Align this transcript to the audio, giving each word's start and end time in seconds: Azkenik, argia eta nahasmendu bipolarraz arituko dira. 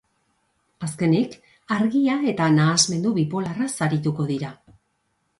Azkenik, 0.85 1.35
argia 1.75 2.15
eta 2.31 2.47
nahasmendu 2.59 3.11
bipolarraz 3.19 3.69
arituko 3.89 4.25
dira. 4.31 4.51